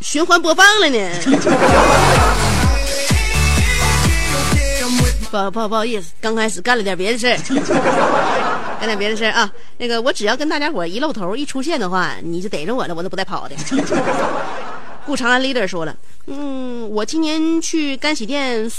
[0.00, 2.61] 循环播放了呢。
[5.32, 7.38] 不不不好意思，刚开始干了点别的事儿，
[8.78, 9.50] 干点别的事儿啊。
[9.78, 13.56] 那个，我只要跟大家伙一露头一出现的话，你就逮着我了，我都不带跑的。
[15.06, 18.70] 顾长安 leader 说了，嗯，我今年去干洗店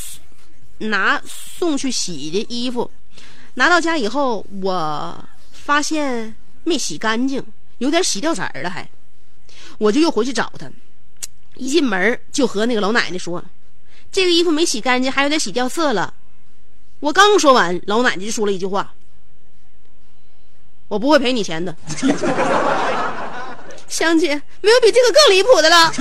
[0.77, 2.89] 拿送去洗的衣服，
[3.55, 5.17] 拿到家以后，我
[5.51, 7.43] 发现没洗干净，
[7.79, 8.87] 有点洗掉色了，还，
[9.79, 10.69] 我就又回去找他，
[11.55, 13.43] 一进门就和那个老奶奶说，
[14.11, 16.13] 这个衣服没洗干净，还有点洗掉色了。
[17.03, 18.93] 我刚说完，老奶奶就说了一句话
[20.87, 21.75] ：“我不会赔你钱的。”
[23.89, 25.91] 香姐，没有比这个更离谱的了。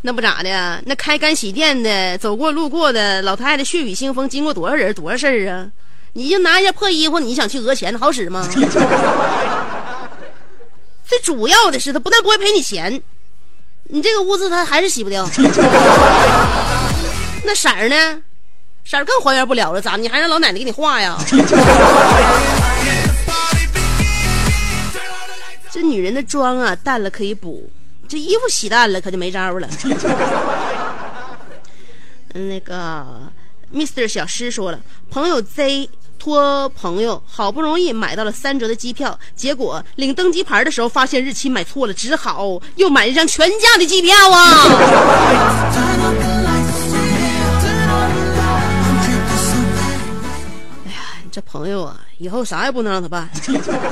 [0.00, 0.82] 那不咋的？
[0.86, 5.70] 那开干洗店的，走过路过的老太太，血雨腥风，经过多少人，多少事儿啊？
[6.12, 8.48] 你就拿一件破衣服，你想去讹钱，好使吗？
[11.06, 13.02] 最主要的是，他不但不会赔你钱，
[13.84, 15.28] 你这个污渍他还是洗不掉。
[17.44, 18.22] 那色儿呢？
[18.84, 19.96] 色儿更还原不了了，咋？
[19.96, 21.16] 你还让老奶奶给你画呀？
[25.70, 27.70] 这女人的妆啊，淡了可以补，
[28.08, 29.68] 这衣服洗淡了可就没招了。
[32.34, 33.30] 那个
[33.72, 34.80] ，Mr 小诗说了，
[35.10, 35.88] 朋友 Z。
[36.20, 44.66] 托朋友好不容易买到了三折的机票，结果领登机牌的时候发现日期买错了，只好又买一张全价的机票啊！
[50.86, 53.26] 哎呀，你这朋友啊，以后啥也不能让他办，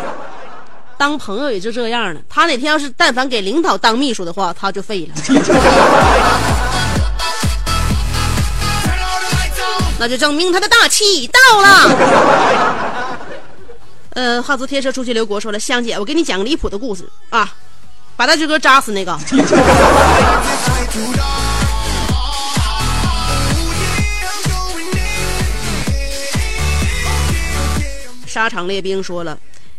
[0.98, 2.20] 当朋友也就这样了。
[2.28, 5.14] 他哪天要是但凡给领导当秘书的话，他就废了。
[9.98, 11.68] 那就证明他的大气到了。
[14.10, 17.52] 呃，画足天车出去刘国说了，香姐，我给你讲个离谱的故事啊，
[18.16, 19.18] 把大舅哥扎死那个。
[28.26, 29.36] 沙场列兵说了。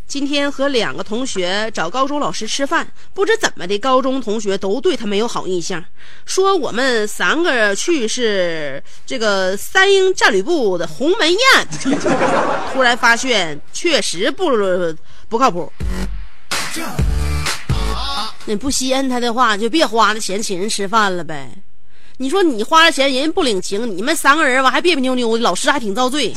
[0.09, 5.85] 今天和两个同学找高中老师吃饭，不知怎么的，高中同学都对他没有好印象，
[6.25, 11.39] 说我们三个去是这个三英战吕布的鸿门宴。
[12.73, 14.49] 突然发现确实不
[15.29, 15.71] 不靠谱。
[18.45, 21.51] 你不稀罕他的话，就别花那钱请人吃饭了呗。
[22.17, 26.33] 你说你花了钱，人家不领情，你们三个人吧还别别扭扭的，老师还挺遭罪。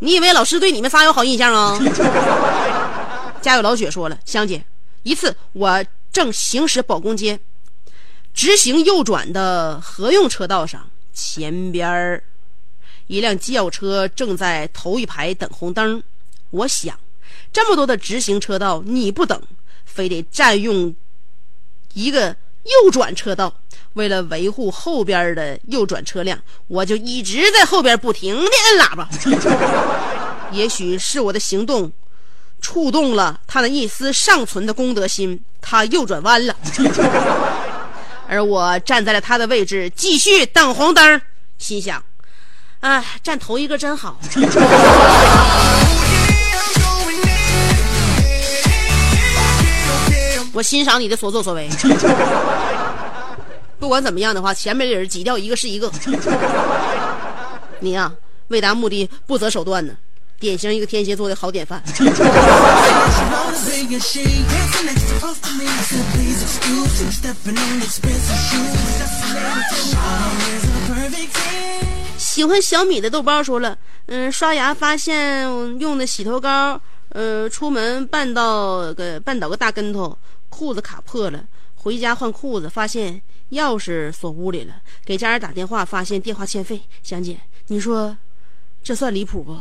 [0.00, 1.78] 你以为老师对你们仨有好印象啊？
[3.40, 4.64] 家有老雪说了，香姐，
[5.02, 7.38] 一次我正行驶保工街，
[8.34, 12.22] 直行右转的合用车道上，前边儿
[13.06, 16.02] 一辆轿车正在头一排等红灯。
[16.50, 16.98] 我想，
[17.52, 19.42] 这么多的直行车道，你不等，
[19.84, 20.94] 非得占用
[21.94, 23.52] 一个右转车道。
[23.94, 26.38] 为了维护后边的右转车辆，
[26.68, 29.08] 我就一直在后边不停的摁喇叭。
[30.52, 31.90] 也许是我的行动
[32.60, 36.54] 触动了他那一丝尚存的公德心，他右转弯了，
[38.28, 41.20] 而我站在了他的位置，继续等红灯，
[41.58, 42.00] 心想：
[42.78, 44.20] 哎，站头一个真好。
[50.60, 51.66] 我欣赏你的所作所为。
[53.80, 55.90] 不管怎么样的话，前面的人挤掉一个是一个。
[57.78, 58.12] 你呀，
[58.48, 59.94] 为达目的不择手段呢，
[60.38, 61.82] 典型一个天蝎座的好典范。
[72.18, 73.74] 喜欢小米的豆包说了，
[74.08, 75.48] 嗯，刷牙发现
[75.80, 80.14] 用的洗头膏，呃，出门绊到个绊倒个大跟头，
[80.50, 81.46] 裤子卡破了，
[81.76, 83.22] 回家换裤子发现。
[83.50, 84.74] 钥匙锁屋里了，
[85.04, 86.80] 给家人打电话，发现电话欠费。
[87.02, 87.36] 香姐，
[87.66, 88.16] 你说
[88.80, 89.58] 这算离谱不？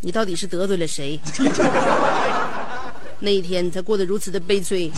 [0.00, 1.20] 你到底是得罪了谁？
[3.18, 4.92] 那一天你才过得如此的悲催。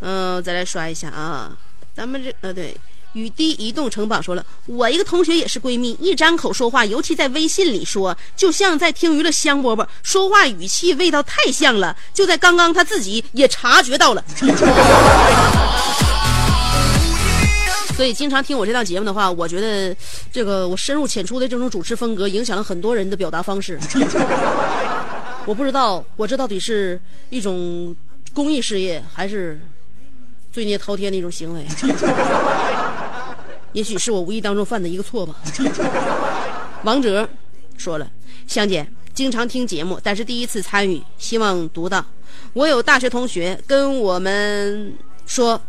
[0.00, 1.56] 嗯， 再来刷一下啊，
[1.94, 2.76] 咱们这呃对。
[3.14, 11.96] 雨滴移动城堡说了，我一个同学也是闺蜜，一张口说话，尤其在微信里说，就像在听娱乐香饽饽，说话语气味道太像了。
[12.12, 14.24] 就在刚刚，她自己也察觉到了。
[17.96, 19.96] 所以，经常听我这档节目的话，我觉得
[20.30, 23.76] 这个我深入浅出的这种主持风格，影响了很多人的表达方式。
[25.44, 27.00] 我不知道，我这到底是
[27.30, 27.96] 一种
[28.32, 29.60] 公益事业，还是
[30.52, 31.66] 罪孽滔天的一种行为？
[33.72, 35.34] 也许是我无意当中犯的一个错吧。
[36.84, 37.28] 王哲
[37.76, 38.08] 说了
[38.46, 42.04] ：“香姐经常听节目，但是第一次参与，希望读到。
[42.52, 44.94] 我有大学同学跟我们
[45.26, 45.60] 说，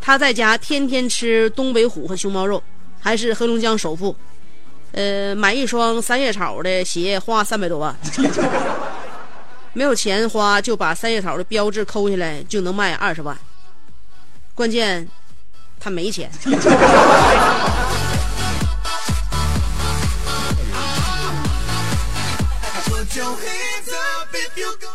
[0.00, 2.62] 他在家天天吃东北虎和熊猫肉，
[3.00, 4.14] 还是黑龙江首富。
[4.92, 7.96] 呃，买一双三叶草的鞋花三百多万，
[9.72, 13.36] 没有钱花就把三叶草的标志抠下来就能卖二十万。
[14.54, 15.08] 关键。”
[15.80, 16.30] 他没钱，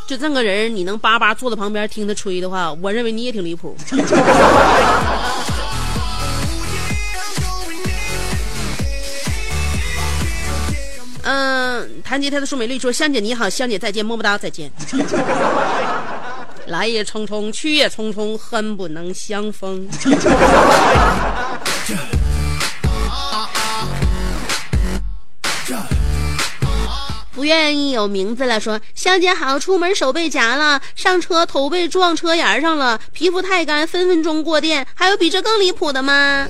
[0.08, 3.76] 就 这个人，你能巴巴坐在旁边听他吹的话，我认为你也挺离谱。
[11.26, 14.70] 嗯，谭吉他的苏美丽说：“香姐你好，香姐再见，么么哒，再见。”
[16.74, 19.88] 来也匆匆，去也匆匆，恨不能相逢。
[27.32, 34.84] 不愿意有名字了，说香姐好，出门手被夹了，上车头被撞车沿上了，皮肤太干，分分钟过电。
[34.96, 36.48] 还有比这更离谱的吗？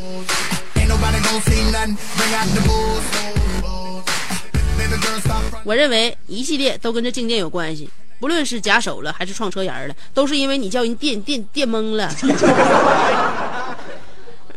[5.66, 7.90] 我认为一系列都跟这静电有关系。
[8.24, 12.10] 不论是夹手了还是撞车沿了，都是因为你叫人电电电懵了。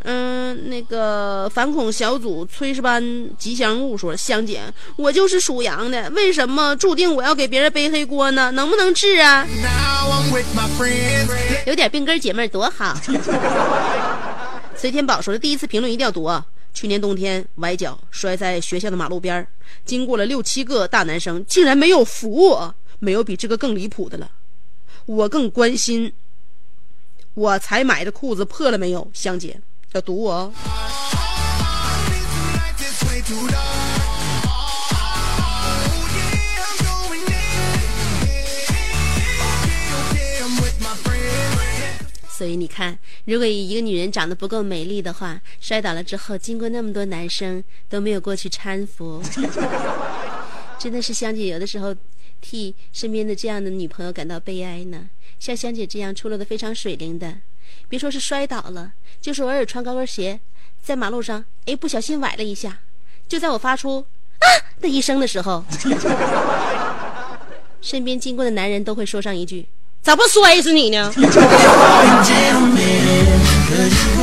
[0.03, 3.03] 嗯，那个反恐小组炊事班
[3.37, 4.61] 吉祥物说：“香姐，
[4.95, 8.49] 我就是属羊的，为什么注定我要给别人背黑锅呢？
[8.51, 9.45] 能不能治啊？
[11.65, 12.97] 有点病根姐妹多好。”
[14.77, 16.31] 随天宝说的第一次评论一定要读！
[16.73, 19.45] 去年冬天崴脚摔在学校的马路边
[19.83, 22.73] 经过了六七个大男生，竟然没有扶我。
[22.99, 24.31] 没有比这个更离谱的了，
[25.05, 26.13] 我更关心，
[27.33, 29.09] 我才买的裤子破了没有？
[29.13, 29.59] 香姐
[29.93, 30.53] 要堵我。
[42.37, 49.19] 所以你看，如果一个女人长得不够美丽的话，摔倒了之后，经过那么多男生都没有过去搀扶，
[50.77, 51.95] 真的是香姐有的时候。
[52.39, 55.09] 替身边的这样的女朋友感到悲哀呢。
[55.39, 57.33] 像香姐这样出落的非常水灵的，
[57.89, 60.39] 别说是摔倒了，就是偶尔穿高跟鞋
[60.83, 62.77] 在马路上，哎，不小心崴了一下，
[63.27, 64.05] 就在我发出
[64.37, 64.45] 啊
[64.79, 65.65] 的一声的时候，
[67.81, 69.65] 身边经过的男人都会说上一句
[70.03, 71.11] ：“咋不摔死你呢？”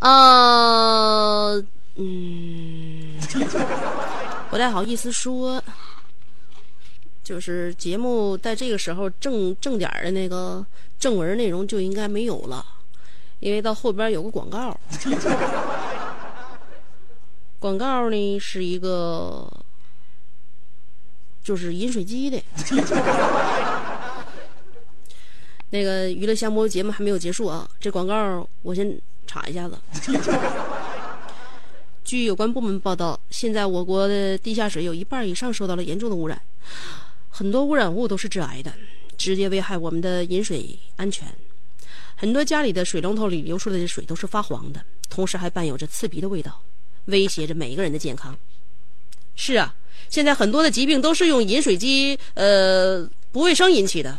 [0.00, 1.64] 呃，
[1.96, 3.18] 嗯，
[4.50, 5.62] 不太好意思说。
[7.22, 10.66] 就是节目在这个时候正正点的那个
[10.98, 12.66] 正文内容就应该没有了，
[13.38, 14.76] 因为到后边有个广告。
[17.60, 19.48] 广告呢是一个。
[21.42, 22.40] 就是饮水机的
[25.70, 29.00] 那个娱乐项目节目还没有结束啊，这广告我先。
[29.30, 29.78] 查一下子。
[32.02, 36.42] 据有关部门报道，现在我国的地下水有一半以上受到了严重的污染。
[37.28, 38.72] 很多污染物都是致癌的，
[39.16, 41.28] 直接危害我们的饮水安全。
[42.16, 46.60] 很多家里的水龙头里流出来的水都是发黄的，同时还伴有着刺鼻的味道，
[47.04, 48.36] 威胁着每一个人的健康。
[49.36, 49.72] 是啊，
[50.08, 54.18] 现在很多的疾病都是用饮水机呃不卫生引起的。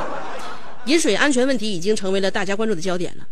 [0.86, 3.28] 饮水安全问题已经成为了大家关注的焦点了。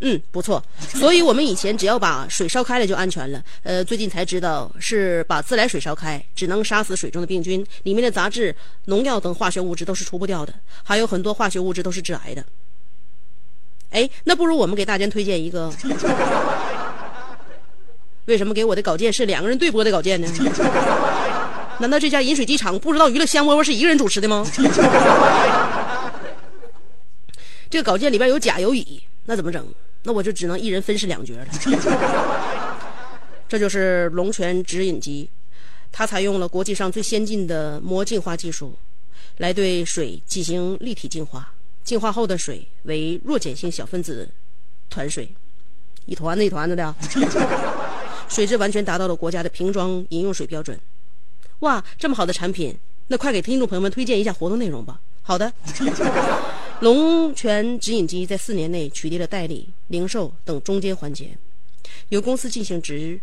[0.00, 0.62] 嗯，不错。
[0.78, 3.42] 所以我们以前只要把水烧开了就安全了。
[3.62, 12.44] 呃，最近才知道是把自来水烧开，只能杀死水中的病菌，里面的杂质、农药等化学物质都是除不掉的，还有很多化学物质都是致癌的。
[13.90, 15.72] 哎，那不如我们给大家推荐一个。
[18.26, 20.28] 为什么给我的稿件是两个人对播的稿件呢？
[21.80, 24.44] 难道这家饮水机厂不知道娱乐香饽饽是一个人主持的吗？
[27.70, 29.66] 这个稿件里边有甲有乙，那怎么整？
[30.04, 31.46] 那我就只能一人分饰两角了。
[33.48, 35.28] 这就是龙泉直饮机，
[35.90, 38.74] 它采用了国际上最先进的膜净化技术，
[39.38, 41.52] 来对水进行立体净化。
[41.82, 44.28] 净化后的水为弱碱性小分子
[44.90, 45.28] 团水，
[46.04, 46.94] 一团子一团子的，
[48.28, 50.78] 水质完全达到了国家的瓶装饮用水标准。
[51.60, 55.00] 哇，这么好的产品，那快给听众朋友们推荐一下活动内容吧。
[55.22, 55.52] 好的。
[56.80, 61.36] 龙泉直饮机在四年内取缔了代理、零售等中间环节，
[62.10, 63.20] 由公司进行直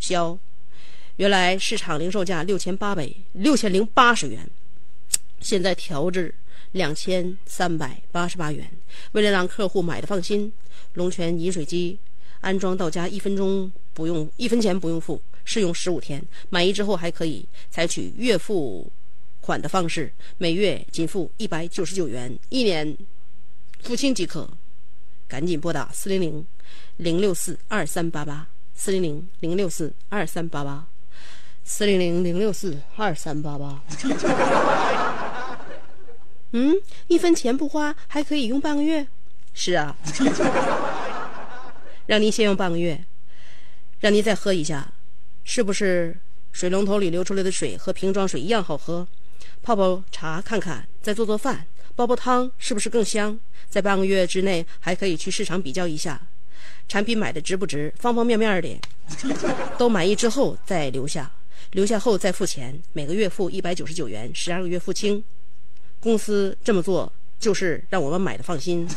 [0.00, 0.36] 销。
[1.14, 4.50] 原来市场零售价六千八百六千零八十元，
[5.40, 6.34] 现在调至
[6.72, 8.68] 两千三百八十八元。
[9.12, 10.52] 为了让客户买的放心，
[10.94, 11.96] 龙泉饮水机
[12.40, 18.90] 安装到家一分钟不用一分钱不用付，试用十五天，满意之后还可以采取月付。
[19.46, 22.96] 款的方式，每月仅付一百九十九元，一年
[23.80, 24.48] 付清即可。
[25.28, 26.46] 赶紧拨打四零零
[26.96, 30.86] 零六四二三八八，四零零零六四二三八八，
[31.64, 33.82] 四零零零六四二三八八。
[36.52, 36.74] 嗯，
[37.08, 39.06] 一分钱不花还可以用半个月？
[39.52, 39.96] 是啊，
[42.06, 43.04] 让您先用半个月，
[44.00, 44.92] 让您再喝一下，
[45.42, 46.16] 是不是
[46.52, 49.06] 水龙头里流出来的水和瓶装水一样好喝？
[49.66, 53.36] 泡泡茶看看，再做做饭，煲煲汤，是不是更香？
[53.68, 56.20] 在半个月之内，还可以去市场比较一下，
[56.86, 57.92] 产品买的值不值？
[57.98, 58.80] 方方面面的，
[59.76, 61.28] 都满意之后再留下，
[61.72, 65.24] 留下后再付钱，每个月付一百九十九元，十二个月付清。
[65.98, 68.88] 公司这么做就是让我们买的放心，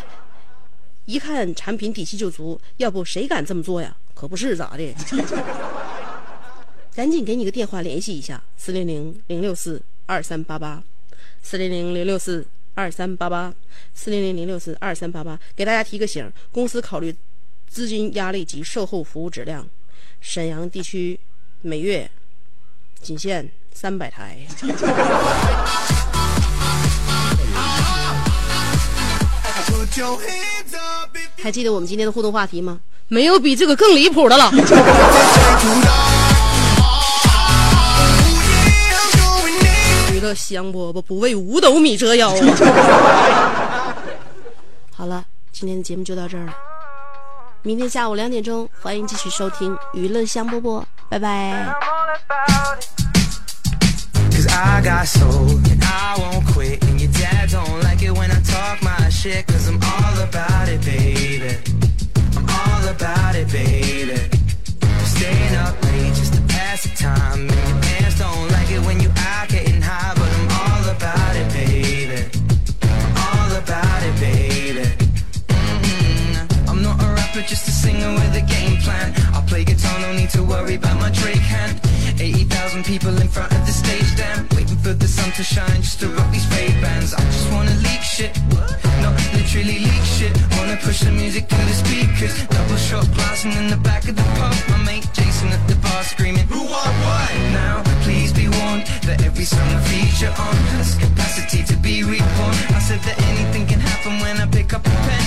[1.06, 3.96] 一看产品底气就足，要不谁敢这么做呀？
[4.12, 4.94] 可不是咋的？
[7.00, 10.82] 赶紧给你个电话联系一下，四零零零六四二三八八，
[11.42, 13.54] 四零零零六四二三八八，
[13.94, 15.40] 四零零零六四二三八八。
[15.56, 17.16] 给大家提个醒，公司考虑
[17.66, 19.66] 资金压力及售后服务质量，
[20.20, 21.18] 沈阳地区
[21.62, 22.10] 每月
[23.00, 24.36] 仅限三百台。
[31.42, 32.78] 还记得我们今天的互动话题吗？
[33.08, 34.50] 没有比这个更离谱的了。
[40.20, 43.96] 乐香饽饽不为五斗米折腰啊！
[44.94, 46.52] 好了，今天的节目就到这儿了。
[47.62, 51.68] 明天下午两点钟，欢迎继续收听娱乐香饽饽，拜拜。
[65.20, 67.40] Staying up late just to pass the time.
[67.40, 71.36] And your parents don't like it when you out getting high, but I'm all about
[71.36, 72.24] it, baby.
[72.80, 74.88] I'm all about it, baby.
[75.48, 76.70] Mm-hmm.
[76.70, 79.12] I'm not a rapper, just a singer with a game plan.
[79.36, 81.78] I play guitar, no need to worry about my Drake hand.
[82.18, 84.48] 80,000 people in front of the stage, damn.
[84.56, 87.12] Waiting for the sun to shine just to rock these Ray-Bans.
[87.12, 88.32] I just wanna leak shit,
[89.04, 90.32] not literally leak shit.
[90.82, 92.46] Push the music through the speakers.
[92.48, 94.54] Double shot glassing in the back of the pub.
[94.70, 97.30] My mate Jason at the bar screaming, Who want what?
[97.52, 102.56] Now, please be warned that every song I feature on has capacity to be reborn.
[102.74, 105.19] I said that anything can happen when I pick up a pen.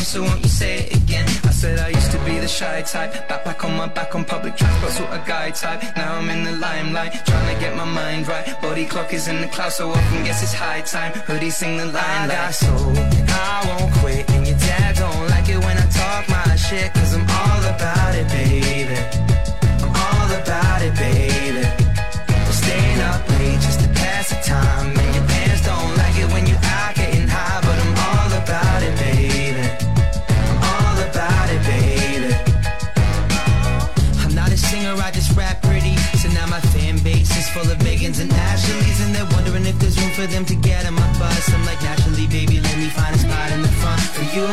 [0.00, 1.26] But now I'm all about love, so won't you say it again?
[1.44, 3.12] I said I used to be the shy type.
[3.28, 5.82] Back back on my back on public transport, sort of guy type.
[5.96, 8.46] Now I'm in the limelight, trying to get my mind right.
[8.62, 11.12] Body clock is in the cloud, so often guess it's high time.
[11.12, 12.38] Hoodie sing the line like.
[12.38, 16.56] I soul, I won't quit, and your dad don't like it when I talk my
[16.56, 18.98] shit, cause I'm all about it, baby.
[19.84, 21.64] I'm all about it, baby.
[22.50, 24.79] Staying up late just to pass the time,
[40.20, 41.48] for them to get on my bus.
[41.54, 44.44] I'm like, naturally, baby, let me find a spot in the front for you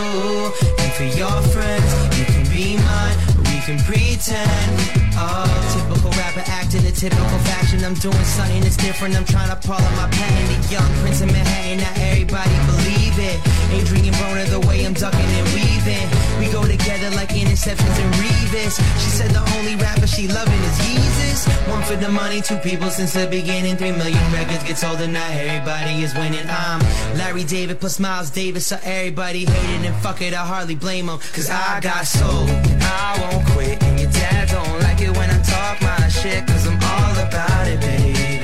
[0.79, 1.91] and for your friends.
[2.17, 3.17] You can be mine,
[3.49, 4.71] we can pretend.
[5.19, 5.43] Oh,
[5.73, 7.66] typical rapper acting a typical fashion.
[7.87, 9.15] I'm doing something that's different.
[9.15, 10.67] I'm trying to pull on my patent.
[10.67, 13.39] The young prince of Manhattan, not everybody believe it.
[13.71, 16.07] Adrian Broner, the way I'm ducking and weaving.
[16.37, 18.75] We go together like interceptions and Revis.
[18.99, 21.47] She said the only rapper she loving is Jesus.
[21.71, 23.77] One for the money, two people since the beginning.
[23.77, 26.45] Three million records get sold and not everybody is winning.
[26.49, 26.81] I'm
[27.17, 31.19] Larry David plus Miles Davis, so everybody hated and fuck it, I hardly blame them.
[31.31, 32.47] Cause I got soul,
[32.83, 33.96] I won't quit.
[34.29, 38.36] Dad don't like it when I talk my shit, cause I'm all about it, baby.